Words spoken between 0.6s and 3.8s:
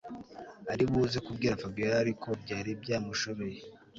aribuze kubwira Fabiora ariko byari byamushobeye